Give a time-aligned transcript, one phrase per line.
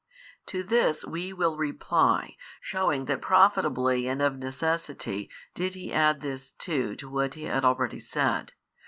[0.47, 6.53] To this WE will reply, shewing that profitably and of necessity did He add this
[6.53, 8.53] too to what He had already said.